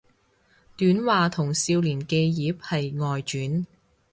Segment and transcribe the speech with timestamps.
[0.75, 3.67] 短話同少年寄葉係外傳